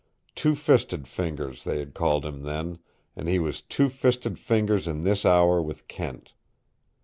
[0.33, 2.79] Two Fisted Fingers they had called him then,
[3.15, 6.33] and he was Two Fisted Fingers in this hour with Kent.